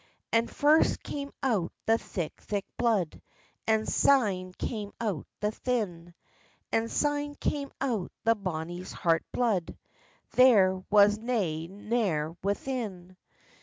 And 0.31 0.49
first 0.49 1.03
came 1.03 1.31
out 1.43 1.71
the 1.85 1.99
thick, 1.99 2.41
thick 2.41 2.65
blood, 2.75 3.21
And 3.67 3.87
syne 3.87 4.51
came 4.51 4.93
out 4.99 5.27
the 5.41 5.51
thin; 5.51 6.15
And 6.71 6.89
syne 6.89 7.35
came 7.35 7.71
out 7.79 8.11
the 8.23 8.33
bonny 8.33 8.81
heart's 8.81 9.27
blood; 9.31 9.77
There 10.31 10.83
was 10.89 11.19
nae 11.19 11.67
mair 11.67 12.35
within. 12.41 13.15